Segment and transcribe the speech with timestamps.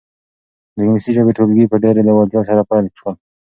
[0.75, 3.15] د انګلیسي ژبې ټولګي په ډېرې لېوالتیا سره پیل شول.